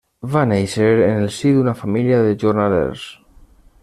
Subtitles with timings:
[0.35, 3.05] Va néixer en el si d'una família de jornalers.